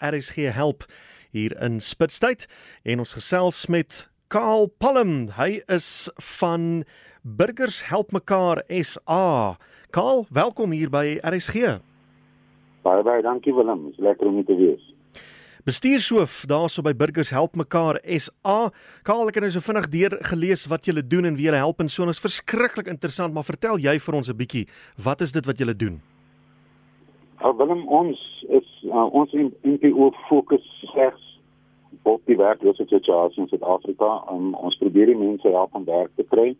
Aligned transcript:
RSG 0.00 0.50
help 0.56 0.84
hier 1.30 1.54
in 1.62 1.80
Spitstyd 1.80 2.46
en 2.82 2.98
ons 2.98 3.12
gesels 3.12 3.66
met 3.70 4.08
Kaal 4.32 4.66
Palm. 4.82 5.30
Hy 5.36 5.60
is 5.70 6.08
van 6.40 6.84
Burgers 7.22 7.82
Help 7.88 8.12
Mekaar 8.12 8.62
SA. 8.68 9.56
Kaal, 9.90 10.24
welkom 10.30 10.72
hier 10.72 10.90
by 10.90 11.18
RSG. 11.26 11.80
Baie 12.86 13.02
baie 13.04 13.22
dankie 13.22 13.52
Willem. 13.54 13.90
Dit 13.90 13.98
is 13.98 14.04
lekker 14.06 14.30
om 14.30 14.40
hier 14.40 14.48
te 14.48 14.56
wees. 14.56 14.86
Bestuurshoof 15.68 16.46
daarso 16.48 16.80
by 16.82 16.94
Burgers 16.96 17.30
Help 17.34 17.58
Mekaar 17.60 17.98
SA. 18.16 18.70
Kaal, 19.04 19.26
ek 19.28 19.36
het 19.36 19.44
nou 19.44 19.52
so 19.52 19.64
vinnig 19.66 19.90
deur 19.92 20.16
gelees 20.30 20.64
wat 20.72 20.88
julle 20.88 21.04
doen 21.04 21.28
en 21.28 21.36
wie 21.36 21.50
julle 21.50 21.60
help 21.60 21.84
en 21.84 21.92
so 21.92 22.06
en 22.06 22.08
dit 22.08 22.16
is 22.16 22.24
verskriklik 22.24 22.88
interessant, 22.88 23.34
maar 23.36 23.44
vertel 23.44 23.76
jy 23.82 23.98
vir 24.00 24.16
ons 24.16 24.30
'n 24.30 24.36
bietjie, 24.36 24.66
wat 24.96 25.20
is 25.20 25.32
dit 25.32 25.46
wat 25.46 25.58
julle 25.58 25.76
doen? 25.76 26.00
Nou 27.40 27.56
Willem, 27.56 27.86
ons 27.88 28.20
is 28.48 28.66
uh, 28.84 29.06
ons 29.16 29.32
NPO 29.32 30.10
fokus 30.28 30.64
slegs 30.92 31.38
op 32.02 32.20
die 32.28 32.36
werkloosheidssituasie 32.36 33.40
in 33.42 33.48
Suid-Afrika. 33.48 34.10
Um, 34.28 34.50
ons 34.60 34.76
probeer 34.76 35.08
die 35.08 35.16
mense 35.16 35.48
help 35.48 35.74
om 35.74 35.86
werk 35.88 36.12
te 36.20 36.26
kry. 36.28 36.50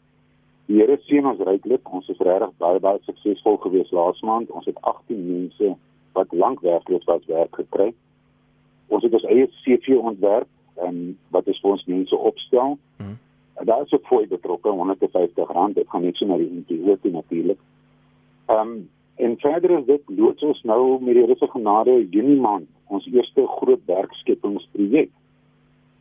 Die 0.71 0.79
Here 0.79 0.97
seën 1.05 1.27
ons 1.29 1.43
ryklik. 1.45 1.85
Ons 1.93 2.09
is 2.09 2.23
regtig 2.25 2.55
baie 2.63 2.81
baie 2.81 3.01
suksesvol 3.05 3.59
gewees 3.65 3.93
laas 3.93 4.23
maand. 4.25 4.49
Ons 4.57 4.71
het 4.71 4.79
18 4.81 5.19
mense 5.27 5.75
wat 6.17 6.33
lank 6.33 6.63
werkloos 6.65 7.05
was 7.11 7.27
werk 7.29 7.61
gekry. 7.61 7.91
Ons 8.89 9.05
het 9.05 9.17
ons 9.19 9.27
eie 9.29 9.51
CV 9.61 9.99
ontwerp 10.01 10.49
en 10.87 11.03
wat 11.37 11.51
is 11.53 11.61
vir 11.61 11.75
ons 11.75 11.85
mense 11.91 12.23
opstel. 12.31 12.79
Hmm. 13.03 13.19
Daar 13.69 13.85
is 13.85 13.93
ook 13.93 14.09
fooi 14.09 14.23
betrokke, 14.31 14.73
R150. 14.73 15.77
Dit 15.77 15.93
gaan 15.93 16.09
net 16.09 16.17
so 16.17 16.31
na 16.31 16.41
die 16.41 16.49
NPO 16.63 16.97
toe 17.05 17.13
natuurlik. 17.19 17.61
Ehm 18.49 18.65
um, 18.65 18.81
en 19.21 19.39
verder 19.39 19.79
is 19.79 19.87
dit 19.87 20.03
loods 20.19 20.43
ons 20.43 20.63
nou 20.63 20.83
met 21.01 21.15
die 21.15 21.23
Here 21.23 21.37
se 21.39 21.49
genade 21.53 21.97
Junie 22.11 22.41
maand 22.41 22.69
ons 22.91 23.07
eerste 23.07 23.47
groot 23.47 23.83
werkskepingsprojek. 23.87 25.11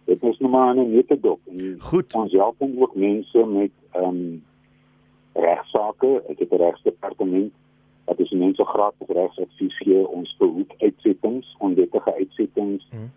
Dit 0.10 0.24
is 0.24 0.40
nou 0.40 0.52
maar 0.52 0.76
'n 0.76 0.92
nette 0.92 1.20
dop. 1.20 1.40
Goed. 1.78 2.14
Ons 2.14 2.32
help 2.32 2.56
ook 2.60 2.96
mense 2.96 3.46
met 3.46 3.72
ehm 3.92 4.04
um, 4.04 4.44
regsaake. 5.34 6.24
Ek 6.30 6.40
het 6.40 6.52
'n 6.52 6.56
regsdepartement 6.56 7.54
wat 8.06 8.20
is 8.20 8.32
mense 8.32 8.66
gratis 8.66 9.08
regsadvies 9.08 9.78
gee 9.78 10.08
ons 10.08 10.36
behoed 10.38 10.74
uitsettings, 10.78 11.56
onwettige 11.60 12.14
uitsettings. 12.14 12.88
Hmm. 12.90 13.12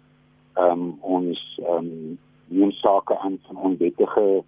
Ehm 0.54 0.70
um, 0.70 0.96
ons 1.00 1.60
ehm 1.62 1.76
um, 1.76 2.18
neem 2.46 2.70
sake 2.70 3.18
aan 3.18 3.38
van 3.42 3.56
onwettige 3.56 4.42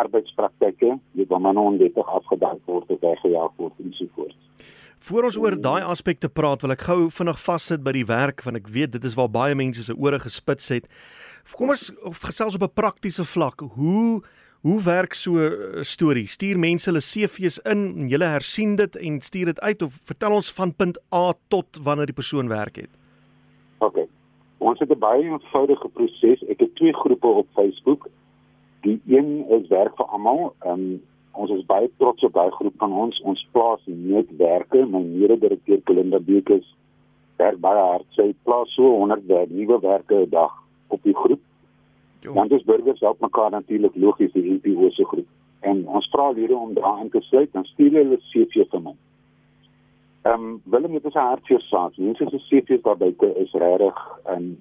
arbeidspraktyke, 0.00 0.96
wat 1.28 1.28
dan 1.28 1.42
nou 1.42 1.66
onwettig 1.72 2.08
afgedank 2.18 2.60
word 2.70 2.90
of 2.90 3.00
weggejaag 3.00 3.52
word 3.56 3.84
en 3.84 3.92
so 3.98 4.06
voort. 4.14 4.36
Voor 5.06 5.28
ons 5.28 5.38
oor 5.38 5.54
daai 5.60 5.82
aspekte 5.86 6.28
praat, 6.28 6.64
wil 6.64 6.74
ek 6.74 6.86
gou 6.88 6.98
vinnig 7.18 7.38
vassit 7.38 7.84
by 7.84 7.92
die 7.94 8.06
werk 8.08 8.42
want 8.46 8.58
ek 8.58 8.72
weet 8.72 8.96
dit 8.96 9.04
is 9.04 9.14
waar 9.18 9.30
baie 9.30 9.54
mense 9.54 9.84
se 9.86 9.94
ore 9.94 10.18
gespits 10.22 10.72
het. 10.74 10.88
Kom 11.54 11.70
ons 11.70 11.92
gesels 12.26 12.56
op 12.58 12.62
'n 12.66 12.74
praktiese 12.74 13.24
vlak. 13.24 13.60
Hoe 13.76 14.22
Hoe 14.66 14.82
werk 14.82 15.14
so 15.14 15.30
'n 15.30 15.78
uh, 15.78 15.82
storie? 15.82 16.26
Stuur 16.26 16.58
mense 16.58 16.90
hulle 16.90 17.00
CV's 17.00 17.58
in 17.58 17.80
en 18.00 18.08
jy 18.08 18.18
hersien 18.18 18.76
dit 18.76 18.96
en 18.96 19.20
stuur 19.20 19.44
dit 19.44 19.60
uit 19.60 19.82
of 19.82 19.92
vertel 19.92 20.32
ons 20.32 20.52
van 20.52 20.74
punt 20.74 20.98
A 21.14 21.34
tot 21.48 21.66
wanneer 21.82 22.06
die 22.06 22.20
persoon 22.20 22.48
werk 22.48 22.76
het? 22.76 22.90
OK. 23.78 23.96
Ons 24.58 24.78
het 24.78 24.90
'n 24.90 24.98
baie 24.98 25.22
eenvoudige 25.22 25.88
proses. 25.88 26.42
Ek 26.48 26.58
het 26.60 26.74
twee 26.74 26.92
groepe 26.92 27.26
op 27.26 27.46
Facebook. 27.54 28.08
Die 28.86 29.00
een 29.10 29.44
is 29.50 29.68
werk 29.68 29.96
vir 29.98 30.06
almal. 30.14 30.52
Um, 30.66 31.00
ons 31.34 31.50
is 31.50 31.64
baie 31.66 31.88
trots 31.98 32.24
op 32.24 32.36
daai 32.36 32.52
groep 32.54 32.76
van 32.82 32.92
ons. 32.94 33.18
Ons 33.26 33.42
plaas 33.52 33.82
netwerke. 33.86 34.84
My 34.86 35.02
mede-direkteur 35.02 35.82
Belinda 35.88 36.20
Bekes 36.22 36.68
werk 37.40 37.58
baie 37.64 37.82
hard. 37.82 38.06
Sy 38.14 38.30
plaas 38.46 38.70
so 38.78 38.92
100 39.00 39.50
nuwe 39.50 39.80
werke 39.82 40.22
'n 40.22 40.30
dag 40.30 40.54
op 40.88 41.02
die 41.02 41.16
groep. 41.16 41.42
Want 42.38 42.50
dis 42.50 42.64
burgers 42.64 43.00
help 43.00 43.20
mekaar 43.20 43.50
natuurlik 43.50 43.94
logies 43.94 44.32
die 44.32 44.52
NPO 44.54 44.90
se 44.90 45.04
groep. 45.04 45.26
En 45.60 45.86
ons 45.88 46.08
vra 46.10 46.30
lede 46.30 46.56
om 46.56 46.74
daarin 46.74 47.10
te 47.10 47.20
sluit 47.20 47.54
en 47.54 47.64
stuur 47.64 47.92
hulle 47.92 48.18
CV 48.30 48.64
vir 48.70 48.82
my. 48.82 48.94
Ehm 50.22 50.44
um, 50.44 50.60
Willem 50.64 50.94
het 50.94 51.04
'n 51.04 51.18
hartseer 51.18 51.60
saak. 51.60 51.96
Mense 51.96 52.26
se 52.30 52.38
CV's 52.48 52.82
daar 52.82 52.96
buite 52.96 53.34
is 53.34 53.52
regtig 53.52 53.96
'n 54.24 54.32
um, 54.32 54.58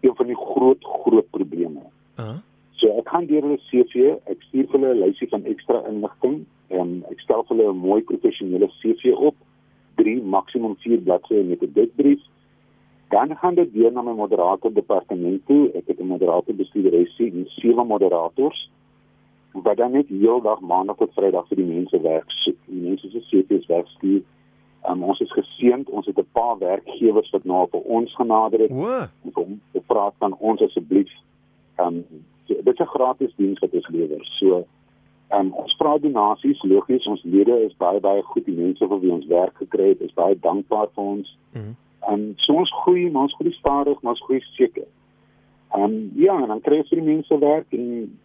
een 0.00 0.14
van 0.14 0.26
die 0.26 0.36
groot 0.36 0.84
groot 0.84 1.30
probleme. 1.30 1.80
Uh 2.18 2.24
-huh. 2.24 2.38
So 2.84 2.92
ek 3.00 3.08
gaan 3.08 3.26
deur 3.26 3.46
hulle 3.46 3.56
CV, 3.70 4.18
ek 4.28 4.42
stuur 4.50 4.66
vir 4.68 4.80
hulle 4.80 4.92
'n 4.94 5.00
lysie 5.00 5.28
van 5.32 5.44
ekstra 5.48 5.80
inligting 5.88 6.44
en 6.68 7.04
ek 7.10 7.20
stel 7.24 7.42
vir 7.48 7.56
hulle 7.56 7.72
'n 7.72 7.80
mooi 7.80 8.02
professionele 8.02 8.68
CV 8.82 9.16
op, 9.16 9.34
3 9.96 10.20
maksimum 10.20 10.76
4 10.84 11.00
bladsye 11.00 11.44
met 11.48 11.62
'n 11.62 11.72
ditbrief 11.72 12.20
Dan 13.08 13.36
gaan 13.36 13.54
dit 13.54 13.72
deur 13.72 13.92
na 13.92 14.02
my 14.02 14.12
moderator 14.12 14.72
departement 14.72 15.46
toe. 15.46 15.70
Ek 15.72 15.86
het 15.86 16.00
'n 16.00 16.06
moderator 16.06 16.54
bestuurderesie 16.54 17.32
en 17.32 17.46
sewe 17.46 17.84
moderators 17.84 18.70
wat 19.52 19.76
dan 19.76 19.90
net 19.90 20.08
heeldag 20.08 20.60
maandag 20.60 20.96
tot 20.96 21.12
vrydag 21.12 21.48
vir 21.48 21.56
die 21.56 21.72
mense 21.74 22.00
werk. 22.00 22.28
Die 22.66 22.80
mense 22.88 23.10
se 23.10 23.20
CV's 23.30 23.66
werkstuur. 23.66 24.22
Um, 24.88 25.02
ons 25.02 25.20
is 25.20 25.32
geseënd. 25.32 25.90
Ons 25.90 26.06
het 26.06 26.18
'n 26.18 26.26
paar 26.32 26.58
werkgewers 26.58 27.30
wat 27.30 27.44
nou 27.44 27.62
op 27.62 27.74
ons 27.74 28.14
genader 28.14 28.58
het. 28.58 28.70
Kom, 29.32 29.60
ek 29.72 29.82
vra 29.86 30.12
dan 30.18 30.34
ons 30.38 30.60
asseblief. 30.60 31.12
Um 31.78 32.04
dit 32.46 32.66
is 32.66 32.80
'n 32.80 32.94
gratis 32.96 33.34
diens 33.36 33.58
wat 33.58 33.72
ons 33.72 33.88
lewer. 33.88 34.24
So 34.38 34.66
um, 35.32 35.52
ons 35.52 35.76
vra 35.76 35.98
donasies. 35.98 36.62
Logies, 36.62 37.06
ons 37.06 37.22
lede 37.22 37.64
is 37.64 37.76
baie 37.76 38.00
baie 38.00 38.22
goed. 38.22 38.44
Die 38.44 38.54
mense 38.54 38.88
vir 38.88 39.00
wie 39.00 39.12
ons 39.12 39.26
werk 39.26 39.56
gekry 39.56 39.88
het, 39.88 40.00
is 40.00 40.14
baie 40.14 40.38
dankbaar 40.40 40.88
vir 40.94 41.04
ons. 41.04 41.38
Mm 41.52 41.62
-hmm. 41.62 41.76
En 42.12 42.32
so 42.36 42.52
ons 42.52 42.74
groei, 42.82 43.10
maar 43.10 43.22
ons 43.22 43.34
groei 43.34 43.52
stadig, 43.52 44.00
maar 44.02 44.12
ons 44.12 44.24
groei 44.24 44.40
seker. 44.40 44.86
En 45.72 46.12
ja, 46.14 46.42
en 46.42 46.48
dan 46.48 46.60
kry 46.60 46.76
jy 46.76 46.84
vir 46.88 47.00
die 47.00 47.14
mense 47.14 47.38
werk 47.38 47.66
en 47.72 48.18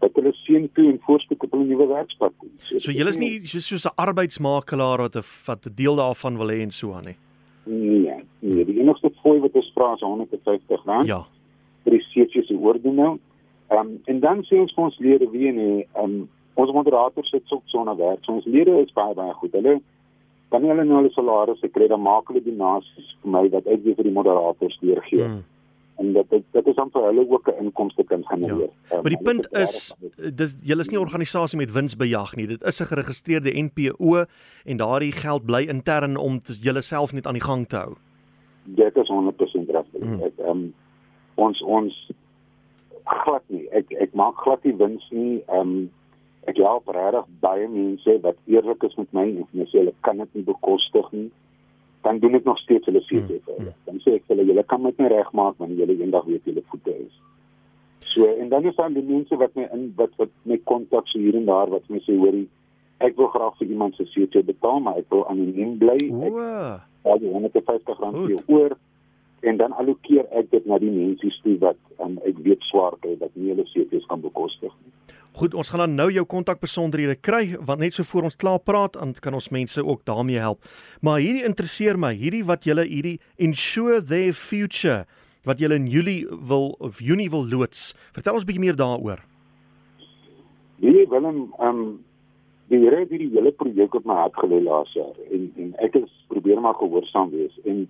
dat 0.00 0.14
hulle 0.16 0.32
sien 0.32 0.70
toe 0.72 0.86
en 0.90 1.00
voorspoed 1.04 1.42
op 1.44 1.52
'n 1.54 1.66
nuwe 1.66 1.86
werkspad. 1.86 2.32
So, 2.56 2.78
so 2.78 2.90
jy 2.90 3.08
is 3.08 3.18
nie 3.18 3.40
soos 3.46 3.82
so 3.82 3.88
'n 3.88 4.00
arbeidsmakelaar 4.06 4.98
wat 4.98 5.16
'n 5.16 5.26
wat 5.46 5.66
'n 5.66 5.74
deel 5.74 5.96
daarvan 5.96 6.36
wil 6.36 6.48
hê 6.48 6.60
en 6.62 6.70
so 6.70 6.92
aan 6.92 7.04
nie. 7.04 7.16
Nee, 7.64 8.24
nee, 8.38 8.64
die 8.64 8.80
enigste 8.80 9.12
fooi 9.22 9.40
wat 9.40 9.52
ons 9.52 9.70
vra 9.74 9.92
is 9.92 10.00
150 10.00 10.84
rand. 10.84 11.06
Ja. 11.06 11.26
Vir 11.84 11.96
die 11.96 12.04
CV 12.10 12.44
se 12.46 12.54
oordeel 12.54 12.92
nou. 12.92 13.18
Ehm 13.70 13.78
um, 13.86 14.00
en 14.04 14.20
dan 14.20 14.44
sê 14.48 14.58
ons 14.58 14.74
vir 14.74 14.84
ons 14.84 14.98
lede 14.98 15.30
wie 15.30 15.52
nee, 15.52 15.86
ehm 15.94 16.04
um, 16.04 16.28
ons 16.54 16.72
moderator 16.72 17.24
sit 17.24 17.52
ook 17.52 17.62
so 17.66 17.84
na 17.84 17.96
werk. 17.96 18.24
So 18.24 18.32
ons 18.32 18.44
lede 18.44 18.80
is 18.82 18.92
baie 18.92 19.14
baie 19.14 19.32
goed. 19.32 19.52
Hulle 19.52 19.80
dan 20.50 20.66
hulle 20.66 20.84
nou 20.84 20.98
hulle 20.98 21.12
salarisse 21.14 21.70
kry 21.70 21.86
dan 21.90 22.02
maak 22.02 22.28
hulle 22.30 22.42
donasies 22.42 23.14
vir 23.22 23.32
my 23.36 23.46
wat 23.54 23.68
ek 23.70 23.84
weer 23.84 23.96
vir 23.98 24.08
die 24.08 24.16
moderators 24.16 24.78
deurgee. 24.82 25.28
Hmm. 25.28 25.42
En 26.00 26.12
dit 26.16 26.30
dit, 26.32 26.44
dit 26.56 26.70
is 26.72 26.78
dan 26.80 26.90
vir 26.90 27.06
hulle 27.10 27.24
ook 27.30 27.48
'n 27.48 27.64
inkomste 27.64 28.04
kan 28.04 28.24
genereer. 28.26 28.70
Ja. 28.90 28.96
Um, 28.96 29.02
maar 29.02 29.14
die 29.14 29.24
punt 29.28 29.48
is 29.52 29.94
dis 30.42 30.56
julle 30.62 30.80
is 30.80 30.90
nie 30.90 30.98
'n 30.98 31.06
organisasie 31.06 31.58
met 31.58 31.72
winsbejag 31.72 32.36
nie. 32.36 32.46
Dit 32.46 32.62
is 32.62 32.80
'n 32.80 32.90
geregistreerde 32.92 33.52
NPO 33.62 34.24
en 34.64 34.76
daardie 34.76 35.12
geld 35.12 35.44
bly 35.46 35.62
intern 35.68 36.16
om 36.16 36.40
julle 36.60 36.82
self 36.82 37.12
net 37.12 37.26
aan 37.26 37.38
die 37.38 37.48
gang 37.48 37.68
te 37.68 37.76
hou. 37.76 37.94
Dit 38.64 38.96
is 38.96 39.08
100% 39.08 39.70
reg. 39.70 39.86
Hmm. 39.92 40.20
Ehm 40.22 40.48
um, 40.48 40.74
ons 41.46 41.62
ons 41.78 41.96
glad 43.10 43.42
nie. 43.52 43.64
Ek 43.76 43.90
ek 44.06 44.14
maak 44.18 44.38
glad 44.44 44.64
nie 44.66 44.76
wins 44.82 45.06
nie. 45.14 45.40
Ehm 45.48 45.60
um, 45.60 45.88
ek 46.48 46.56
help 46.56 46.88
regtig 46.88 47.26
baie 47.42 47.66
mense 47.68 48.16
wat 48.24 48.38
eerlik 48.48 48.84
is 48.88 48.96
met 48.96 49.10
my 49.16 49.26
en 49.28 49.48
hulle 49.52 49.66
sê 49.68 49.82
hulle 49.82 49.94
kan 50.06 50.22
dit 50.22 50.38
nie 50.38 50.46
bekostig 50.46 51.10
nie. 51.16 51.26
Dan 52.06 52.20
doen 52.22 52.38
ek 52.38 52.46
nog 52.48 52.60
steeds 52.62 52.88
hulle 52.88 53.02
sê 53.08 53.20
vir 53.26 53.42
hulle 53.48 53.74
dan 53.88 54.00
sê 54.04 54.16
ek 54.20 54.30
hulle 54.32 54.46
julle 54.48 54.64
kan 54.70 54.82
met 54.82 55.02
my 55.02 55.10
regmaak 55.12 55.58
wanneer 55.60 55.84
julle 55.84 55.98
eendag 56.00 56.28
weet 56.30 56.48
julle 56.48 56.64
voete 56.72 56.96
is. 56.96 57.18
So 58.14 58.26
en 58.30 58.48
dan 58.52 58.64
is 58.70 58.78
daar 58.78 58.92
die 58.94 59.04
mense 59.06 59.36
wat 59.42 59.54
my 59.58 59.68
in 59.76 59.90
wat 60.00 60.16
wat 60.22 60.32
my 60.48 60.58
kontak 60.72 61.10
so 61.12 61.20
hier 61.20 61.36
en 61.36 61.48
daar 61.50 61.70
wat 61.74 61.86
my 61.92 62.00
sê 62.06 62.16
hoorie 62.16 62.48
ek 63.04 63.16
wil 63.16 63.30
graag 63.32 63.56
vir 63.60 63.72
iemand 63.72 63.96
se 63.96 64.04
CT 64.12 64.44
betaal 64.48 64.80
maar 64.84 65.00
ek 65.00 65.08
wil 65.12 65.26
anoniem 65.32 65.76
bly. 65.80 65.98
Ek 66.00 66.40
al 67.10 67.20
die 67.20 67.32
150 67.32 68.00
rand 68.00 68.24
vir 68.26 68.56
oor 68.56 68.76
en 69.40 69.56
dan 69.56 69.72
allokeer 69.72 70.26
ek 70.36 70.50
dit 70.50 70.66
na 70.66 70.78
die 70.82 70.90
mense 70.92 71.32
toe 71.44 71.56
wat 71.62 71.78
um, 72.04 72.18
ek 72.28 72.38
weet 72.44 72.64
swaar 72.68 72.96
kry 73.00 73.16
dat 73.20 73.34
nie 73.34 73.52
hulle 73.52 73.66
CT's 73.72 74.06
kan 74.10 74.20
bekostig 74.24 74.74
nie 74.84 74.92
Goed, 75.40 75.54
ons 75.54 75.68
gaan 75.70 75.84
dan 75.84 75.94
nou 75.94 76.08
jou 76.10 76.24
kontakbesonderhede 76.26 77.14
kry 77.22 77.54
want 77.64 77.80
net 77.80 77.94
so 77.94 78.02
voor 78.02 78.26
ons 78.28 78.36
klaar 78.36 78.58
praat, 78.58 78.96
dan 78.98 79.14
kan 79.22 79.34
ons 79.38 79.48
mense 79.54 79.78
ook 79.78 80.02
daarmee 80.04 80.42
help. 80.42 80.66
Maar 81.06 81.22
hierdie 81.22 81.46
interesseer 81.46 81.96
my, 81.96 82.10
hierdie 82.18 82.42
wat 82.44 82.66
julle 82.66 82.82
hierdie 82.84 83.20
ensure 83.38 84.02
their 84.02 84.34
future 84.34 85.06
wat 85.46 85.62
julle 85.62 85.78
in 85.78 85.86
Julie 85.88 86.26
wil 86.28 86.74
of 86.82 87.00
Junie 87.00 87.30
wil 87.30 87.46
loods. 87.46 87.94
Vertel 88.12 88.36
ons 88.36 88.44
bietjie 88.44 88.64
meer 88.66 88.76
daaroor. 88.76 89.22
Nee, 90.82 91.06
Willem, 91.08 91.46
ehm 91.60 91.68
um, 91.68 91.98
die 92.70 92.78
Here 92.78 93.00
het 93.02 93.10
hierdie 93.10 93.32
hele 93.34 93.50
projek 93.58 93.94
op 93.98 94.04
my 94.06 94.14
hart 94.14 94.36
gelê 94.38 94.60
laas 94.62 94.92
jaar 94.94 95.16
en 95.30 95.48
en 95.58 95.72
ek 95.86 95.96
het 95.98 96.12
probeer 96.30 96.60
maar 96.62 96.76
gehoorsaam 96.78 97.32
wees 97.32 97.56
en 97.64 97.86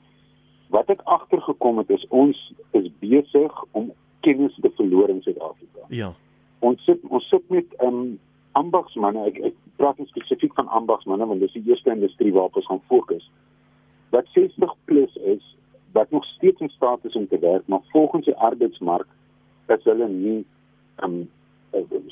wat 0.70 0.90
ek 0.90 1.00
agtergekom 1.05 1.78
het 1.82 1.90
is 1.90 2.06
ons 2.08 2.38
is 2.78 2.90
besig 3.02 3.64
om 3.70 3.93
kennis 4.20 4.55
te 4.61 4.70
verloor 4.76 5.08
in 5.08 5.22
Suid-Afrika. 5.22 5.87
Ja 5.88 6.12
ons 6.61 6.84
sit 6.84 7.00
ons 7.08 7.28
sit 7.28 7.46
met 7.49 7.67
um 7.84 8.19
ambagsmanne 8.58 9.25
ek, 9.31 9.38
ek 9.50 9.56
praat 9.81 10.00
spesifiek 10.11 10.55
van 10.58 10.69
ambagsmanne 10.76 11.28
want 11.31 11.43
dis 11.43 11.55
die 11.56 11.64
eerste 11.70 11.93
industrie 11.93 12.32
waarop 12.34 12.58
ons 12.61 12.69
gaan 12.69 12.82
fokus 12.93 13.25
wat 14.14 14.28
60 14.34 14.75
plus 14.90 15.17
is 15.34 15.43
wat 15.94 16.11
nog 16.14 16.25
steeds 16.37 16.61
in 16.61 16.70
staat 16.70 17.05
is 17.05 17.16
om 17.19 17.26
te 17.26 17.38
werk, 17.43 17.66
maar 17.66 17.81
volgens 17.90 18.25
die 18.25 18.37
arbeidsmark 18.37 19.06
is 19.75 19.87
hulle 19.88 20.08
nie 20.11 20.40
um 21.05 21.23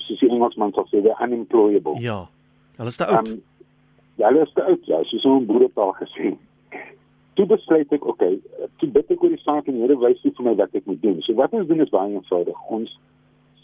soos 0.07 0.21
die 0.23 0.31
Engelsman 0.31 0.73
sal 0.75 0.87
sê, 0.91 1.03
unemployable. 1.03 1.97
Ja. 2.03 2.21
Hulle 2.79 2.91
is 2.91 2.99
te 2.99 3.07
oud. 3.07 3.27
Um, 3.27 3.41
ja, 4.21 4.29
hulle 4.31 4.45
is 4.47 4.53
te 4.55 4.63
oud, 4.63 4.85
ja, 4.87 5.01
soos 5.11 5.27
ons 5.27 5.47
broedertaal 5.47 5.91
gesê. 5.99 6.31
Toe 7.39 7.47
besluit 7.47 7.93
ek, 7.95 8.07
okay, 8.11 8.41
toe 8.83 8.89
bid 8.91 9.13
ek 9.15 9.23
oor 9.23 9.31
die 9.31 9.45
saak 9.45 9.69
en 9.71 9.77
die 9.79 9.85
Here 9.85 9.99
wys 10.01 10.25
vir 10.25 10.47
my 10.47 10.57
wat 10.59 10.75
ek 10.75 10.89
moet 10.91 11.03
doen. 11.05 11.21
So 11.23 11.39
wat 11.39 11.55
ons 11.55 11.69
doen 11.69 11.85
is 11.85 11.93
baie 11.95 12.11
eenvoudig. 12.11 12.65
Ons 12.75 12.97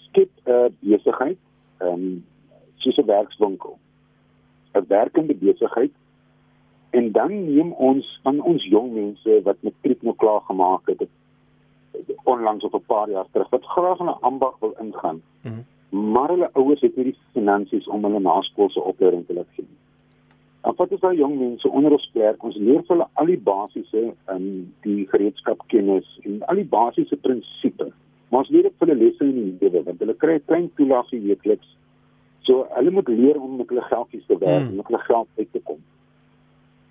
skep 0.06 0.30
'n 0.46 0.52
uh, 0.54 0.68
besigheid, 0.78 1.40
ehm 1.82 2.06
um, 2.06 2.22
soos 2.84 3.00
'n 3.02 3.10
werkswinkel. 3.10 3.74
'n 4.74 4.86
Werkende 4.88 5.34
besigheid 5.34 5.92
en 6.90 7.12
dan 7.12 7.32
neem 7.44 7.72
ons 7.72 8.06
van 8.22 8.40
ons 8.40 8.64
jong 8.70 8.92
mense 8.94 9.42
wat 9.42 9.62
matriek 9.66 10.02
nou 10.02 10.14
klaar 10.14 10.42
gemaak 10.46 10.86
het 10.86 11.06
onlangs 12.24 12.64
of 12.64 12.74
'n 12.74 12.86
paar 12.86 13.10
jaar 13.10 13.26
terug 13.32 13.48
wat 13.50 13.64
graag 13.64 13.98
in 14.00 14.06
'n 14.06 14.20
ambag 14.20 14.58
wil 14.60 14.74
ingaan. 14.80 15.22
Mm 15.42 15.50
-hmm. 15.52 16.12
Maar 16.12 16.28
hulle 16.28 16.50
ouers 16.52 16.80
het 16.80 16.96
nie 16.96 17.04
die 17.04 17.18
finansies 17.32 17.88
om 17.88 18.04
hulle 18.04 18.20
naskoolse 18.20 18.80
opleiding 18.80 19.26
te 19.26 19.34
laat 19.34 19.50
gee. 19.56 19.66
En 20.64 20.72
wat 20.76 20.92
is 20.96 21.00
daai 21.00 21.16
jong 21.16 21.34
mense 21.38 21.68
onder 21.68 21.92
ons 21.92 22.06
plek? 22.12 22.44
Ons 22.48 22.56
leer 22.56 22.80
hulle 22.88 23.06
al 23.20 23.28
die 23.28 23.40
basiese 23.48 24.02
ehm, 24.32 24.62
die 24.86 25.04
gereedskapkennis 25.10 26.06
en 26.24 26.38
al 26.48 26.60
die 26.62 26.68
basiese 26.68 27.16
prinsipe. 27.20 27.90
Maar 28.30 28.46
ons 28.46 28.52
leer 28.54 28.70
ook 28.70 28.84
hulle 28.86 28.96
lesse 28.96 29.26
in 29.26 29.34
die 29.42 29.56
lewe 29.60 29.82
want 29.84 30.00
hulle 30.00 30.14
kry 30.22 30.38
'n 30.38 30.46
klein 30.46 30.70
toelaag 30.78 31.10
weekliks. 31.10 31.68
So 32.48 32.64
hulle 32.76 32.90
moet 32.90 33.08
leer 33.08 33.40
om 33.40 33.56
met 33.56 33.68
hulle 33.68 33.84
geldjies 33.90 34.26
te 34.26 34.38
werk 34.38 34.70
mm. 34.70 34.76
met 34.76 34.86
hulle 34.86 35.02
geld 35.04 35.28
uit 35.36 35.52
te 35.52 35.60
kom. 35.68 35.82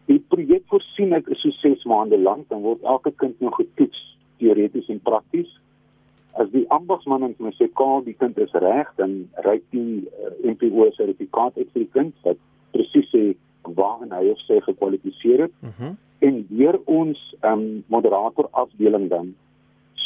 Die 0.06 0.20
projek 0.20 0.64
voorsien 0.70 1.14
ek 1.14 1.28
is 1.34 1.42
so 1.42 1.50
6 1.64 1.86
maande 1.90 2.18
lank 2.18 2.50
dan 2.50 2.62
word 2.62 2.81
elke 2.84 3.12
kind 3.12 3.40
nou 3.42 3.52
getoets 3.58 4.02
teoreties 4.38 4.90
en 4.90 5.00
prakties. 5.00 5.50
As 6.38 6.50
die 6.52 6.66
ambagsman 6.70 7.24
en 7.24 7.34
my 7.38 7.54
sê 7.58 7.70
kaal 7.74 8.06
die 8.06 8.18
kind 8.20 8.38
is 8.38 8.54
reg 8.54 8.94
dan 9.02 9.24
ry 9.48 9.58
die 9.72 10.06
uh, 10.06 10.30
eh, 10.30 10.54
MPO 10.54 10.92
sertifikaat 10.92 11.58
uit 11.58 11.70
vir 11.74 11.86
die 11.86 11.94
kind 11.98 12.14
wat 12.22 12.38
presies 12.72 13.10
sê 13.10 13.24
of 13.63 14.39
sy 14.48 14.60
gekwalifiseer 14.62 15.48
het. 15.48 15.54
Mm 15.62 15.95
en 16.24 16.45
deur 16.48 16.80
ons 16.88 17.19
um, 17.44 17.83
moderator 17.92 18.48
afdeling 18.51 19.10
dan 19.12 19.33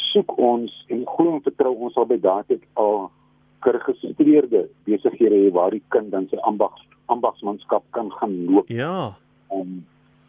soek 0.09 0.33
ons 0.41 0.73
en 0.89 1.03
glo 1.05 1.35
en 1.35 1.43
vertrou 1.45 1.75
ons 1.75 1.93
sal 1.93 2.07
by 2.09 2.17
daardie 2.23 2.57
al 2.81 3.11
geregistreerde 3.65 4.63
besighede 4.87 5.43
hê 5.43 5.51
waar 5.53 5.75
die 5.75 5.83
kind 5.93 6.09
dan 6.15 6.25
sy 6.31 6.39
ambags 6.49 6.81
ambagsmanskap 7.13 7.85
kan 7.95 8.09
gaan 8.17 8.33
loop. 8.49 8.69
Ja 8.73 9.13
om 9.47 9.85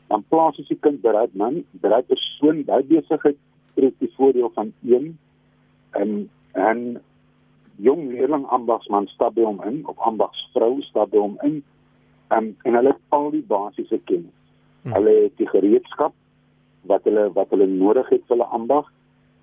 dan 0.09 0.25
plaas 0.29 0.59
as 0.61 0.69
die 0.71 0.79
kind 0.81 1.01
bereid 1.03 1.35
man, 1.37 1.63
bereid 1.83 2.07
persoon 2.09 2.63
by 2.69 2.81
besigheid 2.89 3.37
trek 3.77 3.97
die 4.03 4.13
voordeel 4.17 4.53
van 4.55 4.73
een 4.87 5.11
en 5.99 6.13
en 6.53 6.85
jong 7.89 8.09
leerling 8.13 8.47
ambagsman 8.55 9.09
stap 9.15 9.35
by 9.35 9.45
hom 9.47 9.61
in 9.67 9.83
of 9.87 9.99
ambagsvrou 10.11 10.79
stap 10.87 11.13
by 11.15 11.21
hom 11.23 11.37
in 11.47 11.61
en 12.29 12.57
en 12.63 12.75
hulle 12.75 12.95
het 12.95 13.17
al 13.17 13.31
die 13.31 13.45
basiese 13.47 14.01
kennis. 14.05 14.35
Hmm. 14.83 14.93
Hulle 14.93 15.15
het 15.23 15.37
die 15.37 15.49
gereedskap 15.49 16.15
wat 16.91 17.05
hulle 17.05 17.29
wat 17.33 17.51
hulle 17.55 17.67
nodig 17.67 18.09
het 18.09 18.25
vir 18.27 18.37
hulle 18.37 18.51
ambag. 18.59 18.93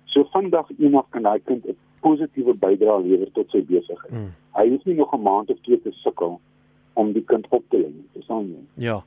So 0.04 0.24
vandag 0.32 0.70
eendag 0.78 1.08
kan 1.10 1.22
daai 1.22 1.40
kind 1.44 1.66
'n 1.66 1.76
positiewe 2.00 2.54
bydrae 2.54 3.02
lewer 3.02 3.32
tot 3.32 3.50
sy 3.50 3.64
besigheid. 3.64 4.12
Hmm. 4.12 4.32
Hy 4.56 4.68
hoef 4.68 4.84
nie 4.84 4.94
nog 4.94 5.14
'n 5.14 5.22
maand 5.22 5.50
of 5.50 5.60
twee 5.60 5.80
te 5.82 5.92
sukkel 5.92 6.40
om 6.94 7.12
die 7.12 7.24
kind 7.24 7.46
op 7.48 7.64
te 7.68 7.78
lei. 7.78 7.92
Dis 8.12 8.28
al 8.28 8.42
nie. 8.42 8.64
Ja. 8.74 9.02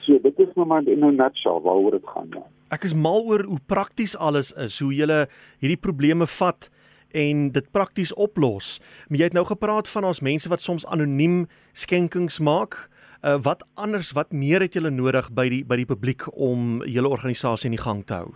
So 0.00 0.18
dit 0.18 0.38
is 0.38 0.54
nou 0.54 0.66
maar 0.66 0.82
in 0.82 1.00
'n 1.00 1.16
nutshell 1.16 1.60
waaroor 1.60 1.90
dit 1.90 2.06
gaan 2.06 2.28
ja. 2.30 2.42
Ek 2.70 2.84
is 2.84 2.94
mal 2.94 3.24
oor 3.24 3.42
hoe 3.42 3.60
prakties 3.66 4.16
alles 4.16 4.52
is, 4.52 4.78
hoe 4.80 4.94
jy 4.94 5.26
hierdie 5.60 5.80
probleme 5.80 6.26
vat 6.26 6.70
en 7.14 7.50
dit 7.54 7.70
prakties 7.70 8.14
oplos. 8.14 8.80
Maar 9.08 9.18
jy 9.18 9.24
het 9.24 9.36
nou 9.36 9.44
gepraat 9.46 9.88
van 9.88 10.04
ons 10.04 10.20
mense 10.20 10.48
wat 10.48 10.60
soms 10.60 10.86
anoniem 10.86 11.46
skenkings 11.72 12.40
maak. 12.40 12.88
Uh, 13.24 13.38
wat 13.42 13.64
anders, 13.74 14.12
wat 14.12 14.32
meer 14.32 14.60
het 14.60 14.74
julle 14.76 14.90
nodig 14.92 15.30
by 15.32 15.46
die 15.48 15.62
by 15.64 15.78
die 15.80 15.88
publiek 15.88 16.26
om 16.36 16.82
julle 16.84 17.08
organisasie 17.08 17.70
in 17.70 17.76
die 17.78 17.80
gang 17.80 18.02
te 18.04 18.18
hou? 18.18 18.34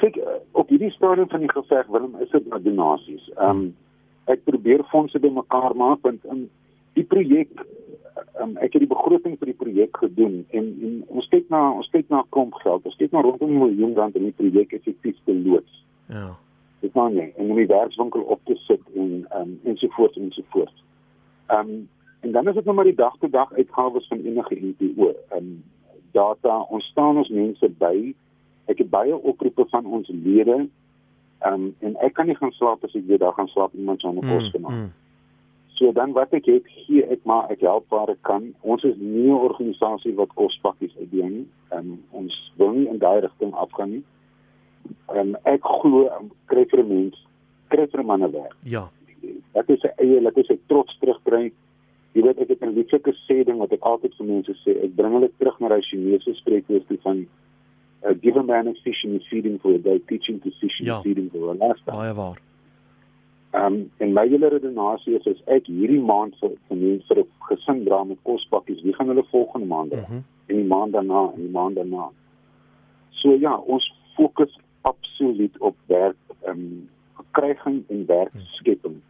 Kyk, 0.00 0.16
uh, 0.16 0.38
op 0.56 0.72
hierdie 0.72 0.88
stadium 0.94 1.28
van 1.28 1.44
die 1.44 1.50
geveg, 1.52 1.90
Willem, 1.92 2.14
is 2.24 2.32
dit 2.32 2.48
maar 2.48 2.62
donasies. 2.64 3.26
Ehm 3.36 3.50
um, 3.50 3.68
ek 4.30 4.44
probeer 4.46 4.86
fondse 4.88 5.18
bymekaar 5.20 5.76
maak 5.76 6.00
want 6.06 6.24
in 6.32 6.46
die 6.94 7.04
projek 7.04 7.50
um, 8.40 8.56
ek 8.56 8.72
het 8.72 8.86
die 8.86 8.90
begroting 8.94 9.36
vir 9.40 9.52
die 9.52 9.58
projek 9.58 10.00
gedoen 10.00 10.40
en, 10.56 10.72
en 10.88 10.96
ons 11.08 11.28
kyk 11.32 11.48
na 11.52 11.62
ons 11.74 11.92
kyk 11.92 12.08
na 12.08 12.24
klomp 12.32 12.56
geld. 12.64 12.88
Ons 12.88 12.98
kyk 13.00 13.12
na 13.12 13.24
rondom 13.26 13.52
'n 13.52 13.62
miljoen 13.66 13.94
rand 14.00 14.16
in 14.16 14.30
die 14.30 14.36
projek 14.40 14.72
effektief 14.80 15.20
te 15.28 15.36
loods. 15.36 15.84
Ja. 16.08 16.36
Dit 16.80 16.96
kan 16.96 17.12
nie 17.14 17.32
en 17.36 17.52
om 17.52 17.56
die 17.56 17.68
werkswinkel 17.68 18.24
op 18.32 18.40
te 18.48 18.56
sit 18.64 18.80
en 18.96 19.26
um, 19.36 19.56
ensovoorts 19.64 20.16
ensovoorts. 20.16 20.84
Ehm 21.52 21.68
um, 21.68 21.88
en 22.20 22.32
dan 22.32 22.48
is 22.48 22.54
dit 22.54 22.64
nou 22.64 22.76
maar 22.76 22.88
die 22.88 22.94
dag 22.94 23.16
tot 23.18 23.32
dag 23.32 23.52
uitgawes 23.52 24.06
van 24.06 24.20
enige 24.20 24.54
NPO. 24.54 25.14
Ehm 25.28 25.36
um, 25.36 25.64
data 26.12 26.58
ons 26.60 26.84
staan 26.84 27.16
ons 27.16 27.28
mense 27.28 27.68
by. 27.78 28.14
Ek 28.66 28.78
het 28.78 28.90
baie 28.90 29.16
oproepe 29.16 29.66
van 29.70 29.86
ons 29.86 30.08
lede. 30.08 30.68
Ehm 31.38 31.52
um, 31.52 31.74
en 31.78 31.96
ek 31.96 32.14
kan 32.14 32.26
nie 32.26 32.36
gaan 32.36 32.52
slaap 32.52 32.84
as 32.84 32.94
ek 32.94 33.06
weer 33.06 33.18
daar 33.18 33.36
gaan 33.38 33.48
slaap 33.48 33.74
iemand 33.74 34.02
my 34.02 34.20
kos 34.20 34.48
mm, 34.48 34.50
gemaak. 34.50 34.72
Mm. 34.72 34.90
So 35.80 35.92
dan 35.92 36.12
wat 36.12 36.34
ek 36.36 36.44
het 36.44 36.66
gee 36.84 37.06
ek 37.08 37.24
maar 37.24 37.48
ek 37.50 37.60
help 37.64 37.88
waar 37.88 38.10
ek 38.12 38.22
kan. 38.22 38.52
Ons 38.60 38.84
is 38.84 38.96
nie 38.96 39.30
'n 39.30 39.40
organisasie 39.48 40.14
wat 40.14 40.34
kospakkies 40.34 40.96
uitdeel 40.98 41.28
nie. 41.28 41.46
Um, 41.72 42.02
ons 42.10 42.52
wil 42.56 42.70
nie 42.70 42.88
in 42.88 42.98
daai 42.98 43.20
rigting 43.20 43.54
afgaan 43.54 43.90
nie. 43.90 44.04
En 45.08 45.28
um, 45.28 45.36
ek 45.44 45.64
glo 45.64 46.08
um, 46.18 46.30
kry 46.46 46.66
vir 46.68 46.84
mens 46.84 47.16
kry 47.70 47.86
vir 47.86 48.04
manne 48.04 48.30
werk. 48.30 48.56
Ja. 48.66 48.90
Dat 49.52 49.68
is 49.68 49.82
'n 49.82 49.94
eie, 49.96 50.20
dat 50.20 50.36
is 50.36 50.50
'n 50.50 50.60
trots 50.66 50.98
terugkry. 50.98 51.52
Jy 52.12 52.22
weet 52.26 52.40
ek 52.42 52.48
het 52.48 52.62
'n 52.62 52.74
lieflike 52.74 53.12
sê 53.26 53.44
ding 53.46 53.58
wat 53.58 53.72
ek 53.72 53.84
altyd 53.86 54.14
vir 54.18 54.26
mense 54.26 54.54
sê. 54.64 54.74
Ek 54.84 54.94
bring 54.96 55.12
hulle 55.14 55.30
terug 55.38 55.60
na 55.60 55.68
daai 55.68 55.82
Chinese 55.82 56.34
spreekwoord 56.34 56.90
van 57.02 57.26
uh, 58.02 58.14
give 58.22 58.36
a 58.36 58.42
man 58.42 58.68
a 58.68 58.74
fish 58.82 59.04
and 59.04 59.22
feeding 59.30 59.58
for 59.58 59.74
a 59.74 59.78
day, 59.78 59.98
teaching 60.08 60.40
to 60.40 60.50
fish 60.60 60.78
and 60.80 60.86
ja. 60.86 61.00
feeding 61.02 61.30
for 61.30 61.50
a 61.50 61.54
lifetime. 61.54 61.96
Baie 61.96 62.14
waar. 62.14 62.38
Ehm 63.52 63.64
um, 63.64 63.90
en 63.98 64.12
my 64.12 64.28
hele 64.28 64.48
redenasie 64.48 65.14
is 65.18 65.26
as 65.26 65.42
ek 65.46 65.66
hierdie 65.66 66.02
maand 66.02 66.34
vir 66.40 66.52
vir 66.68 66.76
mense 66.76 67.06
vir 67.08 67.22
'n 67.22 67.28
gesin 67.48 67.84
dra 67.84 68.04
met 68.04 68.18
kospakkies, 68.22 68.82
wie 68.82 68.94
gaan 68.94 69.08
hulle 69.08 69.24
volgende 69.30 69.66
maand 69.66 69.90
dra? 69.90 70.00
Mm 70.00 70.06
-hmm. 70.06 70.24
En 70.46 70.56
die 70.56 70.70
maand 70.74 70.92
daarna, 70.92 71.22
en 71.34 71.40
die 71.40 71.54
maand 71.58 71.76
daarna. 71.76 72.10
So 73.10 73.34
ja, 73.34 73.56
ons 73.56 73.94
fokus 74.16 74.58
absoluut 74.82 75.58
op 75.58 75.76
werk 75.86 76.16
ehm 76.42 76.58
um, 76.58 76.88
verkryging 77.16 77.84
en 77.88 78.06
werkskepping 78.06 78.94
en 78.94 79.09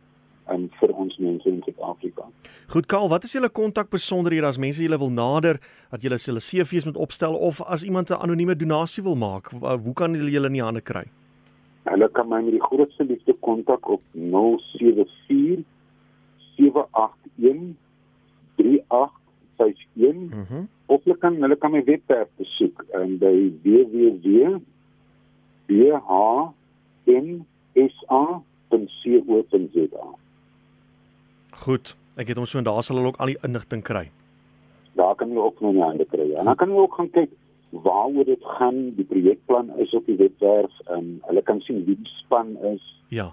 um, 0.51 0.69
vir 0.81 0.91
ons 0.95 1.17
mense 1.19 1.49
in 1.49 1.63
Suid-Afrika. 1.65 2.23
Goed 2.71 2.87
Karl, 2.87 3.09
wat 3.09 3.25
is 3.25 3.33
julle 3.35 3.49
kontak 3.49 3.91
besonderhede 3.91 4.47
as 4.47 4.59
mense 4.59 4.83
julle 4.83 4.99
wil 4.99 5.11
nader, 5.11 5.61
dat 5.91 6.03
julle 6.03 6.19
hulle 6.25 6.41
CV's 6.41 6.85
moet 6.85 6.97
opstel 6.97 7.35
of 7.35 7.63
as 7.63 7.83
iemand 7.83 8.11
'n 8.11 8.21
anonieme 8.23 8.57
donasie 8.57 9.03
wil 9.03 9.17
maak, 9.17 9.51
hoe 9.51 9.95
kan 9.95 10.15
hulle 10.15 10.31
julle 10.31 10.47
in 10.47 10.59
die 10.59 10.63
hande 10.63 10.81
kry? 10.81 11.05
Hulle 11.85 12.09
kan 12.13 12.29
my 12.29 12.43
met 12.43 12.53
die 12.53 12.63
grootste 12.63 13.05
liefde 13.05 13.35
kontak 13.41 13.89
op 13.89 14.03
074 14.13 15.65
781 16.57 17.75
3851. 18.57 20.31
Mhm. 20.31 20.47
Mm 20.51 20.69
of 20.91 21.05
hulle 21.05 21.17
kan 21.23 21.37
hulle 21.43 21.57
kan 21.57 21.71
my 21.71 21.83
webwerf 21.87 22.29
besoek 22.41 22.83
en 22.99 23.19
by 23.23 23.37
www.bhnsa.co.za. 23.63 24.61
Goed, 31.61 31.93
ek 32.17 32.33
het 32.33 32.39
hom 32.41 32.47
so 32.49 32.59
en 32.61 32.65
daar 32.65 32.83
sal 32.83 32.97
hulle 32.97 33.13
ook 33.13 33.21
al 33.21 33.35
die 33.35 33.41
inligting 33.45 33.83
kry. 33.85 34.07
Daar 34.97 35.15
kan 35.21 35.29
jy 35.29 35.37
ook 35.37 35.61
nou 35.61 35.75
nie 35.77 35.85
ander 35.85 36.09
kry. 36.09 36.31
En 36.41 36.49
dan 36.49 36.57
kan 36.57 36.73
jy 36.73 36.81
ook 36.81 36.95
gaan 36.97 37.11
kyk 37.13 37.35
waaroor 37.85 38.25
dit 38.25 38.47
gaan, 38.57 38.79
die 38.97 39.05
projekplan 39.05 39.69
is 39.79 39.93
op 39.95 40.07
die 40.09 40.17
webwerf 40.17 40.81
en 40.89 40.97
um, 40.99 41.11
hulle 41.29 41.43
kan 41.47 41.61
sien 41.67 41.85
wie 41.85 41.99
die 42.01 42.15
span 42.17 42.57
is. 42.73 42.83
Ja. 43.09 43.31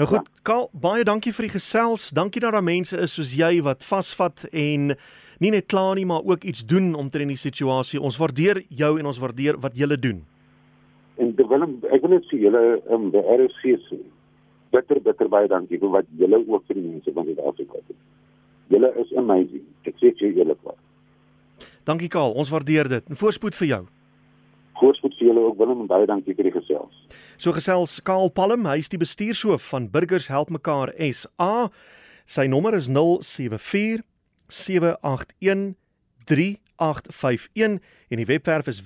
Nou 0.00 0.08
goed, 0.08 0.24
ja. 0.24 0.40
Karl, 0.42 0.68
baie 0.72 1.04
dankie 1.04 1.32
vir 1.36 1.46
die 1.46 1.54
gesels. 1.58 2.08
Dankie 2.16 2.40
dat 2.42 2.56
daar 2.56 2.64
mense 2.64 2.98
is 2.98 3.14
soos 3.14 3.34
jy 3.36 3.60
wat 3.62 3.84
vasvat 3.84 4.46
en 4.50 4.94
nie 5.40 5.52
net 5.52 5.68
kla 5.68 5.92
nie, 5.94 6.06
maar 6.08 6.24
ook 6.24 6.44
iets 6.48 6.64
doen 6.66 6.94
omtrent 6.96 7.32
die 7.32 7.40
situasie. 7.40 8.00
Ons 8.00 8.18
waardeer 8.20 8.64
jou 8.68 8.94
en 8.98 9.12
ons 9.12 9.20
waardeer 9.20 9.60
wat 9.60 9.76
julle 9.76 10.00
doen. 10.00 10.24
En 11.20 11.34
Willem, 11.36 11.76
ek 11.92 12.00
wil 12.00 12.16
net 12.16 12.26
vir 12.32 12.42
julle 12.46 12.64
um, 12.88 13.10
die 13.12 13.20
RC 13.20 13.76
sê. 13.88 14.00
Bitter 14.70 15.00
bitter 15.02 15.28
baie 15.28 15.48
dankie 15.50 15.78
vir 15.80 15.90
wat 15.94 16.08
julle 16.18 16.38
ook 16.46 16.66
vir 16.68 16.78
die 16.78 16.86
mense 16.86 17.12
van 17.14 17.26
Suid-Afrika 17.26 17.80
doen. 17.88 17.98
Julle 18.70 18.92
is 19.02 19.10
amazing. 19.18 19.64
Ek 19.88 19.96
sê 19.98 20.12
vir 20.18 20.36
julle 20.36 20.56
wat. 20.62 20.78
Dankie 21.88 22.10
Kaal, 22.12 22.36
ons 22.38 22.52
waardeer 22.52 22.88
dit. 22.88 23.08
En 23.10 23.18
voorspoed 23.18 23.56
vir 23.58 23.68
jou. 23.72 23.80
Voorspoed 24.80 25.16
vir 25.18 25.26
julle 25.30 25.42
ook 25.48 25.58
Willem 25.58 25.82
en 25.84 25.90
baie 25.90 26.06
dankie 26.06 26.36
vir 26.38 26.50
die 26.50 26.54
gesels. 26.54 27.02
So 27.36 27.52
gesels 27.56 27.98
Kaal 28.06 28.30
Palm, 28.30 28.68
hy 28.70 28.78
is 28.78 28.92
die 28.92 29.00
bestuurshoof 29.00 29.66
van 29.72 29.90
Burgers 29.90 30.30
Help 30.30 30.52
Mekaar 30.54 30.94
SA. 31.10 31.68
Sy 32.30 32.46
nommer 32.46 32.76
is 32.78 32.86
074 32.88 34.04
781 34.46 35.74
3 36.30 36.58
0851 36.80 37.80
en 38.08 38.16
die 38.16 38.26
webwerf 38.26 38.66
is 38.66 38.80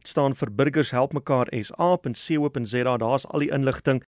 www.bhmsa 0.00 0.08
staan 0.08 0.34
vir 0.34 0.50
burgers 0.50 0.90
help 0.90 1.12
mekaar 1.12 1.48
sa.co.za 1.52 2.96
daar's 2.98 3.26
al 3.26 3.40
die 3.40 3.50
inligting 3.50 3.98